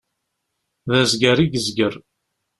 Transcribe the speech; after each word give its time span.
D 0.89 0.91
azgar 1.01 1.37
i 1.43 1.45
yezger. 1.47 1.93